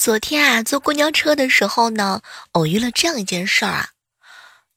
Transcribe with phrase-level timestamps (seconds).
[0.00, 3.90] 昨天啊，坐公交车的时候呢，偶遇了这样一件事儿啊。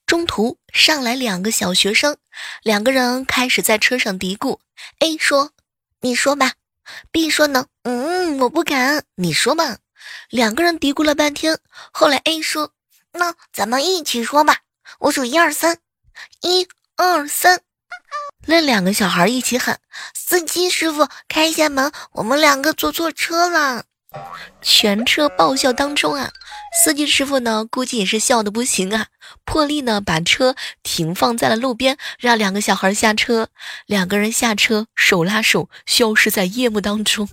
[0.06, 2.18] 中途上来两个小学生，
[2.62, 4.60] 两个人开始在车上嘀咕。
[5.00, 5.52] A 说
[6.04, 6.56] ：“你说吧。
[7.10, 9.78] ”B 说呢：“嗯，我不敢。”你说吧。
[10.30, 11.58] 两个人嘀咕了半天，
[11.94, 12.74] 后来 A 说
[13.14, 14.58] ：“那咱们一起说吧，
[15.00, 15.78] 我数一二三，
[16.42, 16.68] 一
[16.98, 17.62] 二三。
[18.46, 19.80] ”那两个小孩一起喊
[20.14, 23.86] ：“司机师傅，开一下门，我们两个坐错车了。”
[24.62, 26.32] 全车爆笑当中啊，
[26.84, 29.08] 司机师傅呢估计也是笑的不行啊，
[29.44, 33.50] 破例呢把车停放在了路边，让两个小孩下车。
[33.86, 37.28] 两个人下车，手拉手消失在夜幕当中。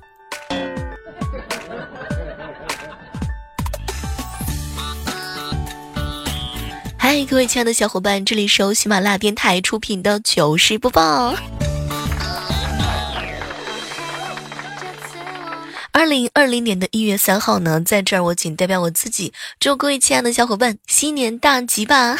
[6.98, 11.34] 嗨，各位亲爱的小伙伴，这里是由喜马拉雅电台出品的糗事播报。
[16.00, 22.16] 二零二零年的一月三号呢，在这儿我仅代表我自己，祝各位亲爱的小伙伴新年大吉吧！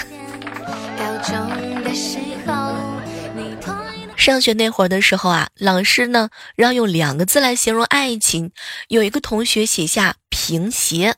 [4.17, 8.53] 上学那会儿的时候啊，老师呢让用两个字来形容爱情，
[8.89, 11.17] 有一个同学写下“平鞋”，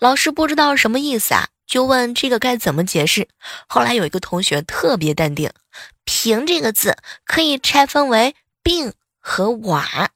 [0.00, 3.28] 老师不知道什么意思啊，就问这个该怎么解释。
[3.66, 5.50] 后来有一个同学特别淡定
[6.06, 10.08] ，“平”这个字可以拆分为“病”和“瓦”。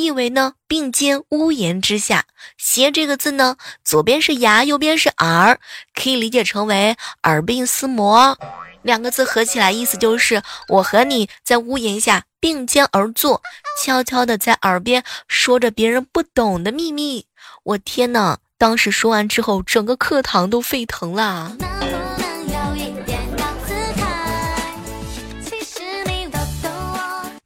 [0.00, 2.24] 意为呢，并肩屋檐之下。
[2.58, 5.60] 斜这个字呢，左边是牙，右边是耳，
[5.94, 8.36] 可以理解成为耳鬓厮磨。
[8.82, 13.40] 两个字合起来，意思就是我和你在屋檐下并肩而坐，
[13.80, 17.26] 悄悄的在耳边说着别人不懂的秘密。
[17.62, 21.56] 我天呐，当时说完之后，整个课堂都沸腾了。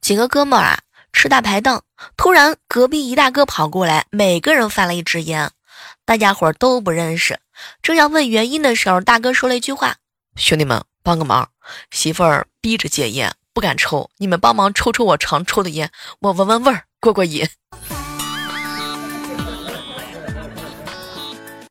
[0.01, 0.79] 几个哥们儿啊。
[1.11, 1.83] 吃大排档，
[2.17, 5.51] 突然隔壁一大哥跑过来，每个人发了一支烟，
[6.05, 7.41] 大家伙都不认识。
[7.83, 9.97] 正要问原因的时候，大哥说了一句话
[10.37, 11.49] ：“兄弟们，帮个忙，
[11.91, 15.91] 媳妇儿逼着戒烟，不敢抽，你们帮忙抽抽我常抽的烟，
[16.21, 17.49] 我闻闻味儿，过过瘾。”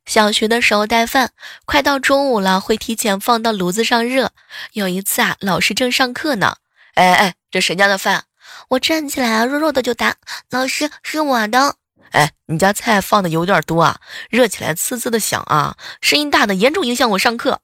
[0.05, 1.31] 小学的时候带饭，
[1.65, 4.31] 快到中午了，会提前放到炉子上热。
[4.71, 6.55] 有一次啊，老师正上课呢，
[6.95, 8.23] 哎哎，这谁家的饭？
[8.69, 10.15] 我站起来啊，弱弱的就答
[10.51, 11.75] ：“老师是我的。”
[12.11, 17.59] 哎，你家菜放的有点多啊，热起来呲呲的响啊，声音大的严重影响我上课。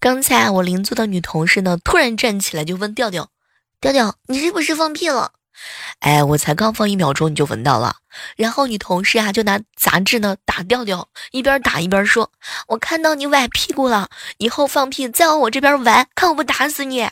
[0.00, 3.30] 刚才我邻座的女同事呢，突然站起来就问调调
[3.80, 5.32] ：“调调，你是不是放屁了？”
[6.00, 7.96] 哎，我才刚放一秒钟你就闻到了，
[8.36, 12.30] 然后你同事啊就拿杂志呢打调调，一边打一边说
[12.68, 14.08] ：“我看到你崴屁股了，
[14.38, 17.08] 以后放屁再往我这边崴，看我不打死你。”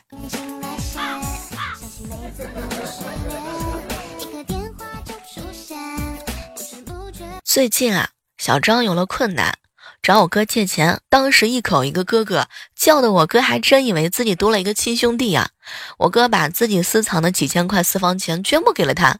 [7.43, 9.57] 最近啊，小张有了困难。
[10.03, 15.49] 找我哥借钱，当时一口一个哥哥叫的，我哥还真以为自己多了一个亲兄弟呀。
[15.97, 19.17] 我哥把自己私藏的几千块私房钱全部给了他，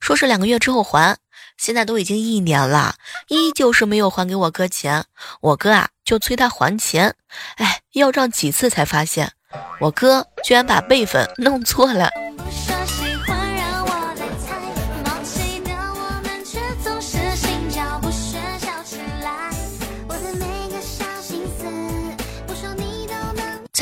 [0.00, 1.16] 说是两个月之后还。
[1.56, 2.96] 现在都已经一年了，
[3.28, 5.04] 依旧是没有还给我哥钱。
[5.40, 7.14] 我哥啊就催他还钱，
[7.56, 9.30] 哎，要账几次才发现，
[9.78, 12.10] 我哥居然把辈分弄错了。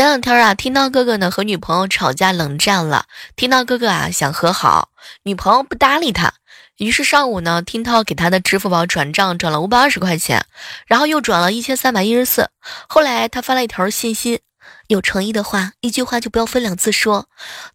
[0.02, 4.88] 前两天啊，听到哥哥呢和女朋友吵架冷战了，听到哥哥啊想和好，
[5.22, 6.34] 女朋友不搭理他，
[6.76, 10.44] 于是上午呢，听涛给他的支付宝转账转了五百二十块钱，
[10.88, 12.50] 然后又转了一千三百一十四。
[12.88, 14.40] 后来他发了一条信息，
[14.88, 17.28] 有诚意的话，一句话就不要分两次说。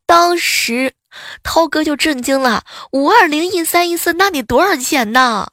[0.06, 0.96] 当时
[1.44, 5.48] 涛哥就震惊了，五二零一三一四，那得多少钱呢？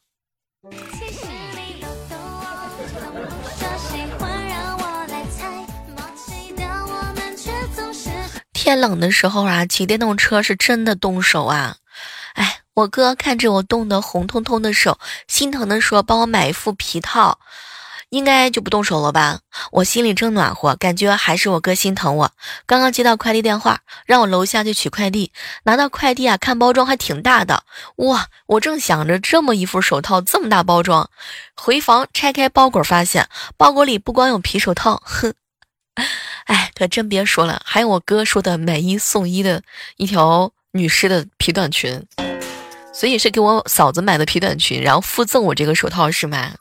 [8.65, 11.77] 天冷的时候啊，骑电动车是真的动手啊！
[12.33, 17.39] 哎，我哥看着我冻得红彤彤的手，心疼的说：“帮我买一副皮套，
[18.09, 19.41] 应该就不动手了吧？”
[19.71, 22.33] 我心里正暖和，感觉还是我哥心疼我。
[22.65, 25.31] 刚刚接到快递电话，让我楼下去取快递。
[25.65, 27.65] 拿到快递啊，看包装还挺大的，
[27.97, 28.29] 哇！
[28.47, 31.11] 我正想着这么一副手套这么大包装，
[31.55, 33.29] 回房拆开包裹，发现
[33.59, 35.35] 包裹里不光有皮手套，哼。
[36.45, 39.63] 哎，可真别说了，还有我哥说的买一送一的
[39.97, 42.05] 一条女士的皮短裙，
[42.93, 46.53] 所以是给我嫂子买的皮短裙，然后附赠我这个手套是吗？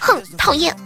[0.00, 0.76] 哼，讨厌。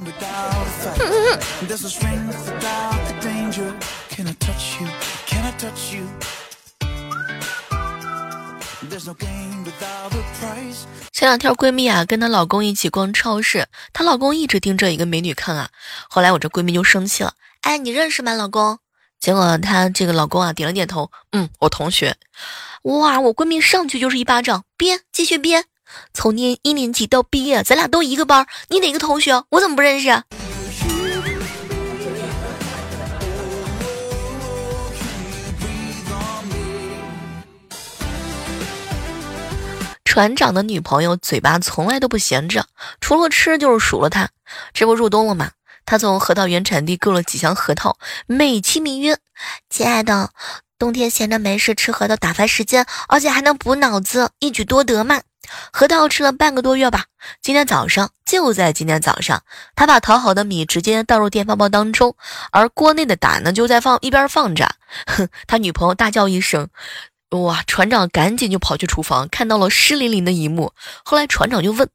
[11.13, 15.69] 前两天闺蜜啊跟她老公一起逛超市，她老公一直盯着一个美女看啊。
[16.09, 18.79] 后来我这闺蜜就生气了，哎，你认识吗，老公？
[19.19, 22.15] 结果她这个老公啊点了点头，嗯，我同学。
[22.83, 25.65] 哇，我闺蜜上去就是一巴掌，憋，继续憋。
[26.13, 29.43] 从念一年级到毕业，咱俩都一个班，你哪个同学？
[29.49, 30.23] 我怎么不认识？
[40.05, 42.67] 船长的女朋友嘴巴从来都不闲着，
[43.01, 44.29] 除了吃就是数落他。
[44.75, 45.51] 这不入冬了吗？
[45.87, 47.97] 他从核桃原产地购了几箱核桃，
[48.27, 49.19] 美其名曰
[49.71, 50.31] ：“亲爱的，
[50.79, 55.21] 冬天闲着没事吃核桃打发时间，而且还能补脑子，一举多得嘛。”
[55.73, 57.05] 核桃吃了半个多月吧。
[57.43, 59.43] 今天早上，就在今天早上，
[59.77, 62.17] 他把淘好的米直接倒入电饭煲当中，
[62.51, 64.75] 而锅内的胆呢就在放一边放着。
[65.07, 66.69] 哼，他女朋友大叫一声。
[67.31, 67.63] 哇！
[67.67, 70.73] 船长赶紧就跑去厨房，看到了湿淋淋的一幕。
[71.05, 71.91] 后来船长就问：“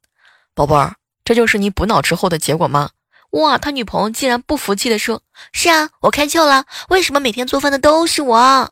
[0.53, 2.89] 宝贝儿，这就是你补脑之后的结果吗？”
[3.31, 3.57] 哇！
[3.59, 5.21] 他女朋友竟然不服气的说
[5.53, 6.65] ：“是啊，我开窍了。
[6.89, 8.71] 为什么每天做饭的都是我？”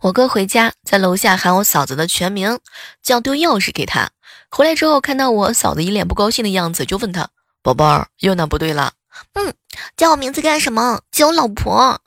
[0.00, 2.58] 我哥回家，在楼下喊我嫂子的全名，
[3.02, 4.10] 叫丢钥匙给他。
[4.50, 7.28] 回来之后看到我嫂子一脸不高兴的样子，就问他。
[7.62, 8.92] 宝贝儿，又哪不对了？
[9.34, 9.54] 嗯，
[9.96, 11.00] 叫我名字干什么？
[11.10, 12.00] 叫我老婆。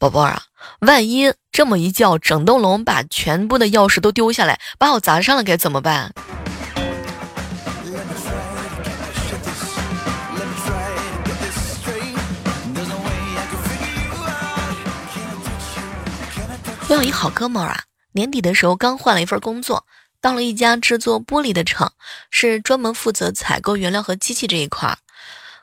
[0.00, 0.42] 哎，宝贝啊，
[0.80, 6.14] 万一这么一叫，整栋楼把全部的钥匙都丢下来，把我砸上了，该怎么办？
[16.88, 17.82] 我有一好哥们儿啊，
[18.12, 19.84] 年底的时候刚换了一份工作。
[20.22, 21.92] 到了一家制作玻璃的厂，
[22.30, 24.98] 是专门负责采购原料和机器这一块儿。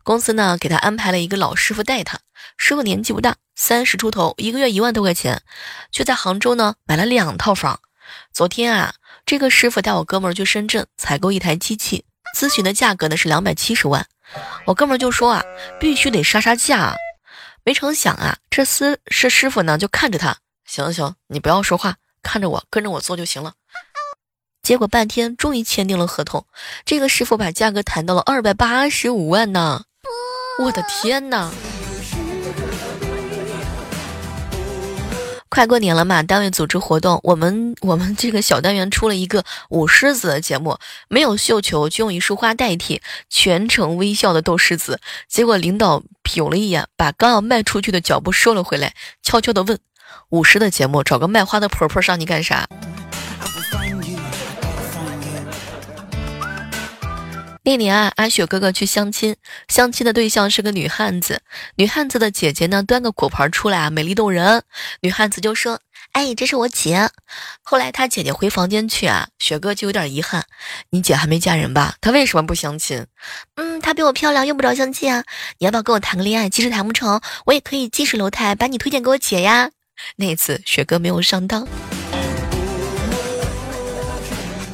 [0.04, 2.20] 公司呢给他安排了一个老师傅带他，
[2.58, 5.42] 师傅年纪不大，三十出头，一个月一万多块钱，
[5.92, 7.80] 却在杭州呢买了两套房。
[8.32, 8.94] 昨天啊，
[9.26, 12.06] 这个师傅带我哥们儿去深圳采购一台机器，
[12.38, 14.06] 咨询的价格呢是两百七十万。
[14.66, 15.44] 我哥们儿就说啊，
[15.80, 16.96] 必须得杀杀价。
[17.64, 23.54] 没成想啊，这师是师傅呢就看着他，行行，你不要说话，看着我，跟着我做就行了。
[24.62, 26.46] 结果半天，终于签订了合同。
[26.86, 29.86] 这个师傅把价格谈到了二百八十五万呢！
[30.60, 31.52] 我的天哪！
[35.50, 40.78] 快过年了嘛，单位组织活动，我们我们这个小单元出了一个舞狮子的节目，
[41.08, 45.00] 没有绣球，就用一束花代替，全程微笑的逗狮子。
[45.28, 49.80] 结果领导瞟了一眼，把刚要迈出去的脚步收了回来，悄悄的问
[50.30, 52.68] ：“舞狮的节目，找个卖花的婆婆上你干啥？”
[57.68, 59.36] 那年啊，阿雪哥哥去相亲，
[59.68, 61.42] 相亲的对象是个女汉子。
[61.76, 64.64] 女汉子的姐姐呢，端个果盘出来啊，美丽动人。
[65.02, 65.82] 女汉子就说
[66.16, 67.10] ：“哎，这是我姐。”
[67.62, 70.46] 后来他姐姐回房间去啊，雪哥就有点遗憾
[70.92, 71.96] ：“你姐还没嫁人吧？
[72.00, 73.06] 她为什么不相亲？”
[73.60, 75.26] 嗯，她比我漂亮，用不着相亲啊。
[75.58, 76.50] 你要不要跟我谈个恋爱？
[76.50, 79.72] 即使谈不成，我也可以近水楼台把你推荐给我姐呀。
[80.16, 81.68] 那次雪哥没有上当。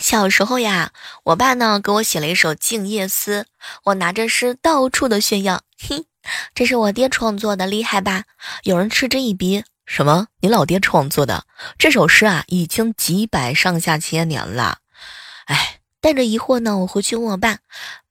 [0.04, 0.92] 小时候呀，
[1.24, 3.44] 我爸呢给我写了一首《静夜思》，
[3.86, 5.62] 我拿着诗到处的炫耀。
[5.80, 6.04] 嘿，
[6.54, 8.26] 这是我爹创作的，厉害吧？
[8.64, 10.28] 有人嗤之以鼻，什么？
[10.42, 11.46] 你老爹创作的
[11.78, 14.80] 这首诗啊，已经几百上下千年了。
[15.46, 17.60] 哎，带着疑惑呢，我回去问我爸。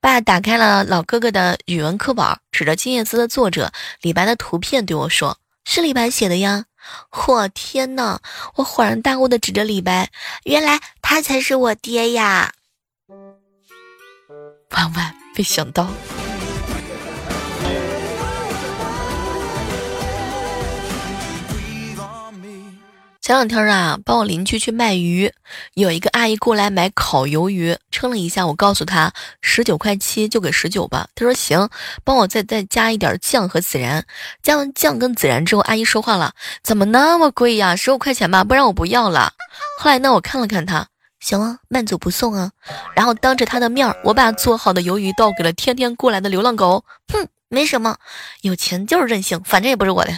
[0.00, 5.36] 爸打开了老哥哥的语文课本，指着《静夜思》的作者李白的图片对我说
[5.66, 6.64] ：“是李白写的呀。”
[7.10, 8.18] 我天呐！
[8.56, 10.10] 我恍然大悟的指着李白，
[10.44, 12.52] 原来他才是我爹呀！
[14.70, 15.88] 万万没想到。
[23.32, 25.32] 前两天啊，帮我邻居去卖鱼，
[25.72, 29.10] 有一个阿姨过来买烤鱿鱼，称了一下，我告诉她
[29.40, 31.08] 十九块七，就给十九吧。
[31.14, 31.70] 她说行，
[32.04, 34.04] 帮我再再加一点酱和孜然。
[34.42, 37.74] 加完酱跟孜然之后，阿姨说话了，怎么那么贵呀？
[37.74, 39.32] 十五块钱吧，不然我不要了。
[39.78, 40.86] 后来呢，我看了看她，
[41.18, 42.50] 行啊，慢走不送啊。
[42.94, 46.84] 然后当着她的面，我把做好的鱿鱼倒给了天天过来的流浪狗。
[47.10, 47.96] 哼，没什么，
[48.42, 50.12] 有钱就是任性，反正也不是我的。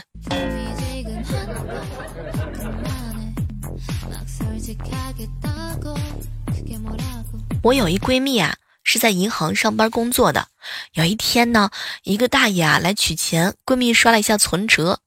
[7.64, 10.48] 我有一闺蜜啊，是在银行上班工作的。
[10.92, 11.70] 有一天呢，
[12.02, 15.00] 一个大爷啊来取钱，闺蜜刷了一下存折。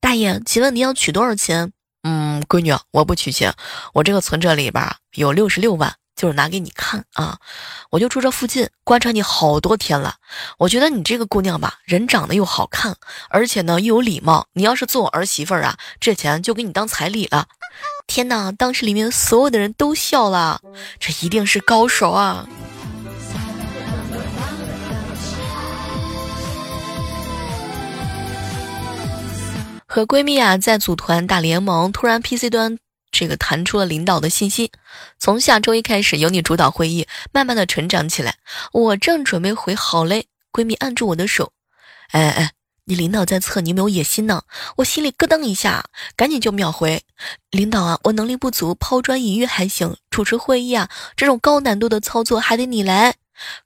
[0.00, 1.70] 大爷，请问您要取多少钱？
[2.02, 3.54] 嗯，闺女，我不取钱，
[3.94, 7.38] 我这个存折里边有六十六万，就是拿给你看啊。
[7.90, 10.16] 我就住这附近，观察你好多天了。
[10.58, 12.96] 我觉得你这个姑娘吧，人长得又好看，
[13.28, 14.48] 而且呢又有礼貌。
[14.54, 17.46] 你要是做我儿媳妇儿啊，这钱就给你当彩礼了。
[18.10, 18.50] 天哪！
[18.50, 20.60] 当时里面所有的人都笑了，
[20.98, 22.44] 这一定是高手啊。
[29.86, 32.76] 和闺蜜啊在组团打联盟，突然 PC 端
[33.12, 34.72] 这个弹出了领导的信息，
[35.20, 38.34] 从下周一开始由你主导会议，慢慢的成长起来。
[38.72, 41.52] 我正准备回好嘞，闺蜜按住我的手，
[42.10, 42.50] 哎哎，
[42.84, 44.42] 你领导在测你有没有野心呢？
[44.76, 45.84] 我心里咯噔一下，
[46.16, 47.02] 赶紧就秒回，
[47.50, 53.14] 领导啊，我能力不足，抛砖引玉还行，主持会议啊这种高难度的操作还得你来。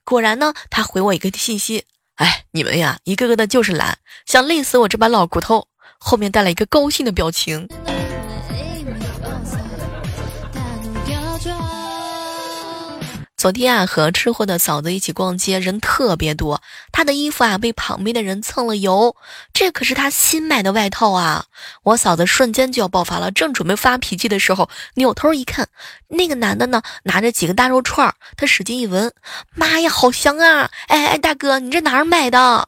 [0.03, 5.67] 果然呢，他回我一个信息，哎，你们呀一个个的就是懒，想累死我这把老骨头。
[5.97, 7.67] 后面带了一个高兴的表情。
[13.45, 16.63] 昨天啊，和吃货的嫂子一起逛街，人特别多。
[16.91, 19.15] 她的衣服啊，被旁边的人蹭了油，
[19.53, 21.45] 这可是她新买的外套啊！
[21.83, 25.67] 我嫂子瞬间就要爆发了，正准备发脾气的时候，扭头一看，
[26.07, 29.13] 那个男的呢，拿着几个大肉串儿，他使劲一闻，
[29.53, 30.71] 妈呀，好香啊！
[30.87, 32.67] 哎哎，大哥，你这哪儿买的？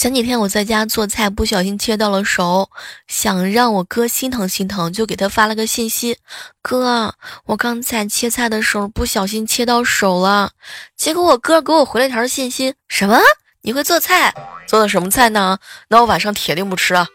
[0.00, 2.70] 前几天我在家做菜，不小心切到了手，
[3.06, 6.16] 想让我哥心疼心疼，就给他发了个信息
[6.62, 7.14] ：“哥，
[7.44, 10.52] 我刚才切菜的时候不小心切到手了。”
[10.96, 13.20] 结果我哥给我回了条信息：“什么？
[13.60, 14.32] 你会做菜？
[14.66, 15.58] 做的什么菜呢？
[15.88, 17.06] 那我晚上铁定不吃啊。”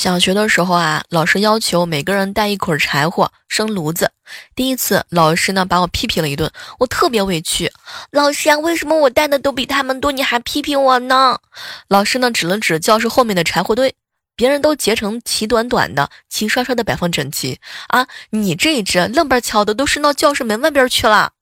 [0.00, 4.10] 小学的时候啊，老师要求每个人带一捆柴火生炉子。
[4.54, 7.70] 第一次，老师呢把我批评了一顿，我特别委屈。
[8.10, 11.38] 老师啊，为什么我带的都比他们多，你还批评我呢？
[11.86, 13.94] 老师呢指了指教室后面的柴火堆，
[14.34, 21.32] 别人都结成齐短短的、齐刷刷的摆放整齐啊，你这一只愣巴敲的都伸到教室门外边去了。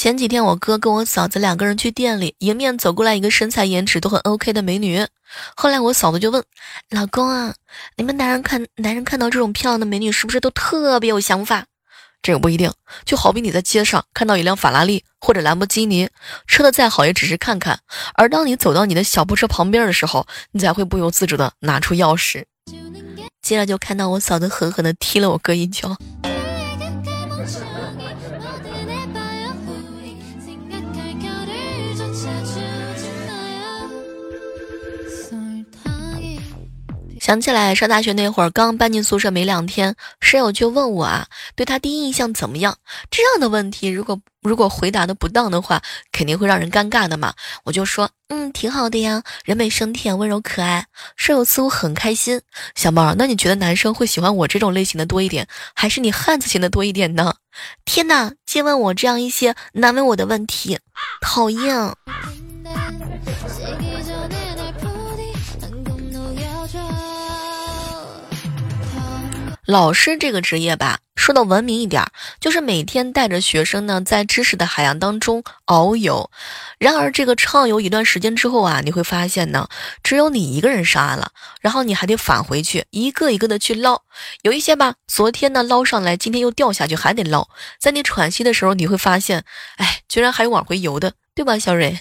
[0.00, 5.06] 前几天我哥跟我嫂子两个人去店里，迎面走过来一个身材颜值都很 OK 的美女。
[5.54, 6.42] 后来我嫂子就问
[6.88, 7.54] 老公啊，
[7.98, 11.66] 你们男人看男人看到这种漂亮的美女，是不是都特别有想法？
[12.22, 12.72] 这个不一定，
[13.04, 16.08] 就好比你在街上看到一辆法拉利或者兰博基尼，
[16.46, 17.80] 车的再好也只是看看，
[18.14, 22.44] 而当你走到你的小破车旁边的时候，你才会不由自主的拿出钥匙。
[23.42, 25.94] 接着就看到我嫂子狠狠的踢了我哥一脚。
[37.30, 42.76] 想起来上大学那会儿，刚搬进宿舍没两天，室友就问我啊，对他第一印象怎么样？
[43.08, 47.32] 这样的问题，如果如果回答的不当的话，肯定会让人尴尬的嘛。
[47.62, 50.86] 我就说，嗯，挺好的呀，人美声甜，温柔可爱。
[51.14, 52.42] 室友似乎很开心。
[52.74, 55.46] 小猫，那你觉得男生会喜欢我这种类型的多一点，
[55.76, 57.36] 还是你汉子型的多一点呢？
[57.84, 60.80] 天哪，竟问我这样一些难为我的问题，
[61.20, 61.94] 讨厌。
[69.70, 72.04] 老师这个职业吧，说的文明一点，
[72.40, 76.28] 就是每天带着学生呢，在知识的海洋当中遨游。
[76.80, 79.68] 然而，这个畅游一段时间之后啊，你会发现呢，
[80.02, 84.02] 只有你一个人上岸了，然后你还得返回去，一个一个的去捞。
[84.42, 87.48] 有一些吧，昨天呢捞上来，今天又掉下去，还得捞。
[87.78, 89.44] 在你喘息的时候，你会发现，
[89.76, 91.96] 哎，居然还有往回游的，对吧，小蕊？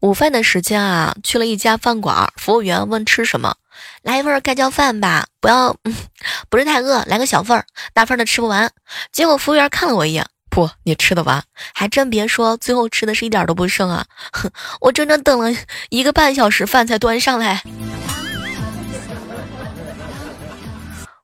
[0.00, 3.56] 午饭的时间啊，去了一家饭馆，服务员问吃什么，
[4.02, 5.74] 来一份盖浇饭吧，不要，
[6.50, 8.70] 不是太饿，来个小份儿，大份的吃不完。
[9.10, 14.50] 结果服务员看了我一眼，不，你吃得完，还真别说，最后吃的是一点都不剩啊，哼，
[14.82, 15.50] 我整整等了
[15.88, 17.62] 一个半小时，饭才端上来。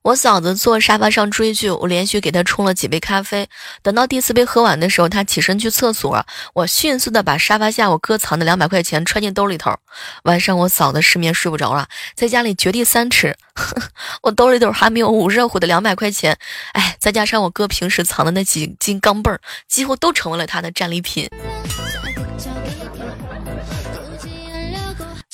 [0.03, 3.49] 我嫂子坐沙发上追剧，我连续给她冲了几杯咖啡。
[3.83, 9.77] 等到第四杯喝完的时候，她起身去厕所，我迅速的把沙发下我哥藏的两百块钱揣进兜里头。
[10.25, 13.37] 晚上我嫂子失眠睡不着了，在家里掘地三尺，
[14.23, 16.37] 我兜里头还没有捂热乎的两百块钱。
[16.73, 21.29] 哎，再加上我哥平时藏的那几斤钢镚儿，几乎都成为了他的战利品。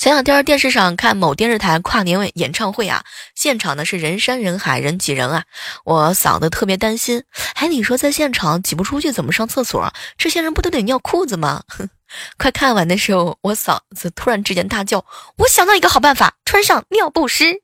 [0.09, 3.03] 前两天电视上看某电视台跨年演唱会啊，
[3.35, 5.43] 现场呢是人山人海，人挤人啊。
[5.85, 7.21] 我嫂子特别担心，
[7.53, 9.93] 哎，你说在现场挤不出去怎么上厕所？
[10.17, 11.61] 这些人不都得尿裤子吗？
[12.39, 15.05] 快看完的时候，我嫂子突然之间大叫
[15.37, 17.61] ：“我想到一个好办法，穿上尿不湿。”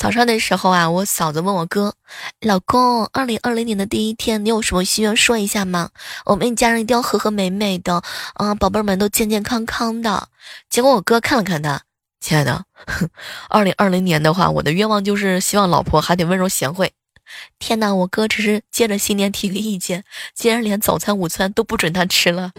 [0.00, 1.92] 早上的时候啊，我嫂子问我哥
[2.40, 5.90] ：“老公，二零二零年的第一天，你有什么心愿说一下吗？
[6.24, 8.02] 我们一家人一定要和和美美的，
[8.38, 10.28] 嗯，宝贝们都健健康康的。”
[10.70, 11.82] 结果我哥看了看他，
[12.18, 12.64] 亲爱的，
[13.50, 16.94] 二零二零年的话，我的愿望就是希望老婆还得温柔贤惠。
[17.58, 20.04] 天哪，我哥只是借着新年提个意见，
[20.34, 22.52] 竟然连早餐、午餐都不准他吃了。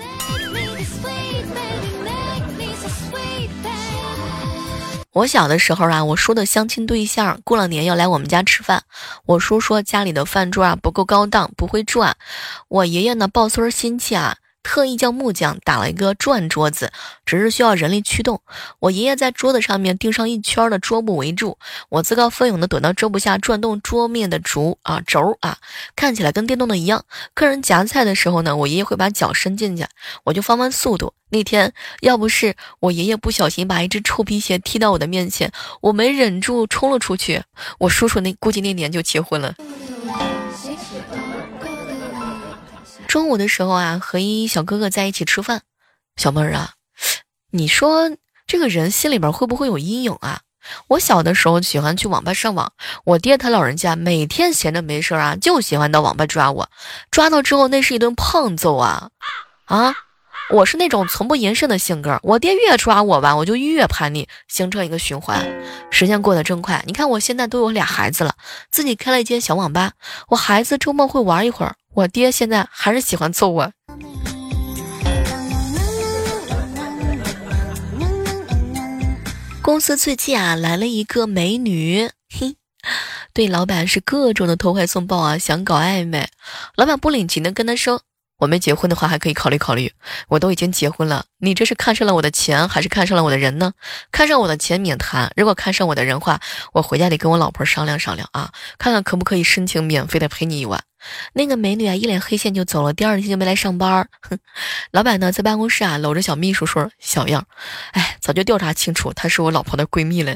[5.14, 8.84] 我小的时候啊，我叔的相亲对象过了年要来我们家吃饭。
[9.26, 12.16] 我叔说家里的饭桌啊不够高档，不会转。
[12.70, 14.38] 我爷爷呢抱孙儿心切啊。
[14.64, 16.92] 特意叫木匠打了一个转桌子，
[17.26, 18.42] 只是需要人力驱动。
[18.80, 21.58] 我爷爷在桌子上面钉上一圈的桌布围住，
[21.90, 25.58] 我自告奋勇的躲到桌布下转动桌面的轴啊轴啊，
[25.96, 27.06] 看起来跟电动的一样。
[27.34, 29.86] 客人夹菜的时候呢，我爷爷会把脚伸进去，
[30.24, 31.14] 我就放慢速度。
[31.30, 37.42] 那天要不是我爷爷不小心把一只臭皮鞋踢到我的面前，我没忍住冲了出去，
[37.80, 39.56] 我叔叔那估计那年就结婚了。
[43.12, 45.64] 中午的时候啊，和一小哥哥在一起吃饭。
[46.16, 46.76] 小妹儿啊，
[47.52, 48.10] 你说
[48.48, 50.40] 这个人心里边会不会有阴影啊？
[50.88, 52.72] 我小的时候喜欢去网吧上网，
[53.04, 56.70] 我爹他老人家每天闲着没事啊，就喜欢到网吧抓我，
[57.12, 59.10] 抓到之后那是一顿胖揍啊
[59.66, 59.94] 啊！
[60.50, 65.46] 我是那种从不言胜的性格，我爹越抓我吧，我就越叛逆，形成一个循环。
[65.92, 68.36] 时间过得真快，你看我现在都有俩孩子了，
[68.72, 69.92] 自己开了一间小网吧，
[70.30, 71.76] 我孩子周末会玩一会儿。
[71.94, 73.74] 我爹现在还是喜欢揍我。
[79.62, 82.56] 公司最近啊来了一个美女，嘿，
[83.34, 86.30] 对老板是各种的投怀送抱啊，想搞暧昧。
[86.76, 88.02] 老板不领情的跟他说。
[88.38, 89.94] 我没结婚的话，还可以考虑考虑。
[90.30, 93.74] 我都已经结婚了，你这是看上了我的钱，还是看上了我的人呢？
[94.12, 96.40] 看上我的钱免谈，如果看上我的人话，
[96.74, 100.84] 我回家得跟我老婆商量商量啊，看看可不可以申请免费的陪你一晚。
[101.34, 104.08] 那个美女啊，一脸黑线就走了，第二天就没来上班。
[104.22, 104.38] 哼，
[104.92, 107.46] 老板呢，在办公室啊，搂着小秘书说：“小样，
[107.92, 110.36] 哎，早就调查清楚，她是我老婆的闺蜜了。”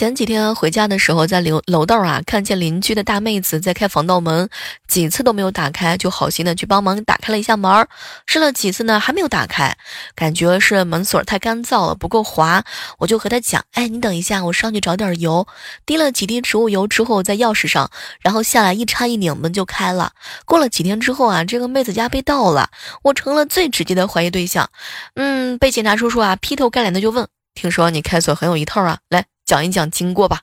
[0.00, 4.48] 前几天回家的时候，在楼楼道啊，看见邻居的大妹子在开防盗门，
[4.88, 7.86] 几次都没有打开，就好心的去帮忙打开了一下门，
[8.24, 9.76] 试了几次呢，还没有打开，
[10.14, 12.64] 感觉是门锁太干燥了，不够滑。
[12.96, 15.46] 我就和他讲，哎，你等一下，我上去找点油，
[15.84, 17.90] 滴了几滴植物油之后在钥匙上，
[18.22, 20.12] 然后下来一插一拧，门就开了。
[20.46, 22.70] 过了几天之后啊，这个妹子家被盗了，
[23.02, 24.70] 我成了最直接的怀疑对象。
[25.16, 29.26] 嗯，被警察叔叔啊劈头盖脸的就问，听说你开锁很有一套啊，来。
[29.50, 30.42] 讲一讲经过吧，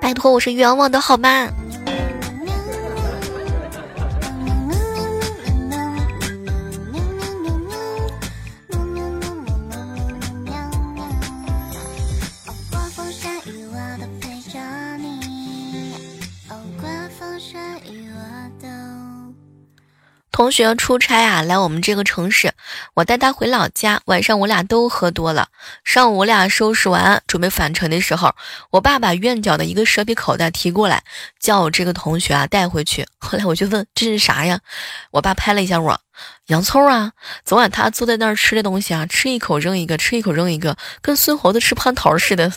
[0.00, 1.48] 拜托，我是冤枉的好吗？
[20.40, 22.54] 同学出差啊，来我们这个城市，
[22.94, 24.00] 我带他回老家。
[24.06, 25.48] 晚上我俩都喝多了，
[25.84, 28.34] 上午我俩收拾完准备返程的时候，
[28.70, 31.04] 我爸把院角的一个蛇皮口袋提过来，
[31.38, 33.06] 叫我这个同学啊带回去。
[33.20, 34.58] 后来我就问这是啥呀？
[35.10, 36.00] 我爸拍了一下我，
[36.46, 37.12] 洋葱啊。
[37.44, 42.50] 昨晚他坐在那儿吃的东西啊，吃一口扔一个，吃一口扔一个，跟孙猴子吃蟠桃似的。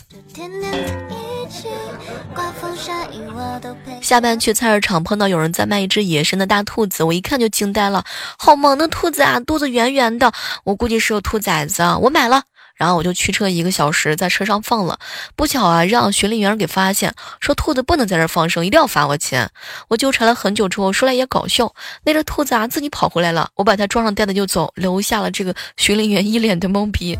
[4.00, 8.04] 下班去菜市场，碰到有人在卖一只野生的大兔子，我一看就惊呆了，
[8.38, 10.32] 好萌的兔子啊，肚子圆圆的，
[10.64, 12.42] 我估计是个兔崽子，我买了。
[12.76, 14.98] 然后我就驱车一个小时，在车上放了，
[15.36, 19.48] 不巧啊，让巡林员给发现，说兔子不能在这放生，一定要罚我钱。
[19.86, 21.72] 我纠缠了很久之后，说来也搞笑，
[22.04, 27.16] 那只兔子啊自己跑回来了，我把它装上袋子就走，留下了这个巡林员一脸的懵逼。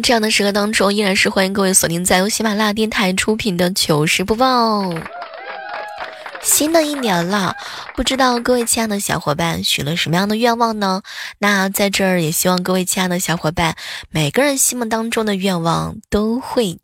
[0.00, 4.92] 这样的时刻当中，依然是欢迎各位锁定在由喜马拉雅电台出品的糗事播报。
[6.42, 7.54] 新的一年了，
[7.94, 11.02] 不知道各位亲爱的小伙伴许了什么样的愿望呢？
[11.38, 13.76] 那在这儿也希望各位亲爱的小伙伴，
[14.10, 16.78] 每个人心目当中的愿望都会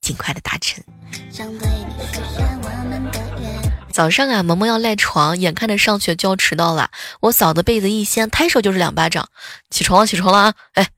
[0.00, 0.82] 尽快的达成。
[3.92, 9.28] 早上啊，萌萌要赖床，眼看着上学就要迟到了，我嫂子被子一掀，抬手就是两巴掌，
[9.70, 10.54] 起床了，起床了啊！
[10.74, 10.88] 哎。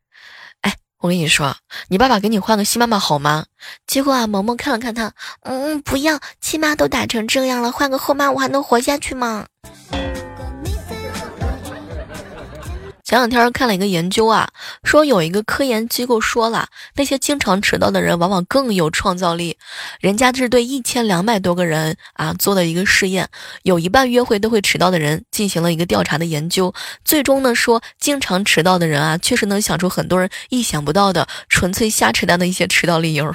[1.02, 1.56] 我跟你说，
[1.88, 3.44] 你爸爸给你换个新妈妈好吗？
[3.88, 5.12] 结果啊，萌萌看了看他，
[5.42, 9.46] 嗯，不要，亲妈都打成这样了，换个后妈我还能活下去吗？
[13.12, 14.48] 前两天看了一个研究啊，
[14.84, 19.58] 说有一个科研机构说了，那些经常迟到的人往往更有创造力。
[20.00, 23.28] 人家是对一千两百多个人啊做的一个试验，
[23.64, 26.72] 有一半约会都会迟到的人进行了一个调查的研究，
[27.04, 33.30] 最终呢说，经常迟到的人啊，确实能想出很多人意想不到的纯粹瞎扯淡的一些迟到理由。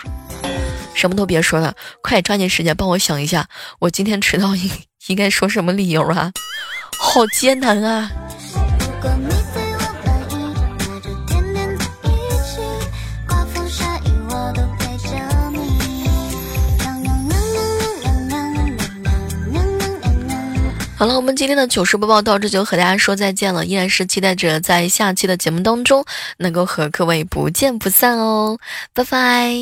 [0.95, 4.71] 什么都别说了，快抓紧时间帮我想一下，我今天迟到应
[5.05, 6.31] 应该说什么理由啊？
[6.97, 8.09] 好艰难啊！
[20.97, 26.03] 好了，我们今天的糗事播报到这就和大家说再见了，依然是期待着在下期的节目当中
[26.37, 28.57] 能够和各位不见不散哦，
[28.93, 29.53] 拜拜。